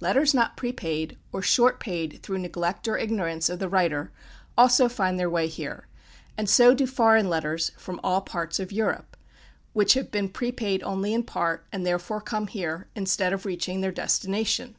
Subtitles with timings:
[0.00, 4.12] Letters not prepaid, or short paid, through neglect or ignorance of the writer,
[4.56, 5.88] also find their way here;
[6.38, 9.14] and so do foreign letters, from all parts of Europe,
[9.74, 13.92] which have been prepaid only in part, and therefore come here, instead of reaching their
[13.92, 14.74] destination.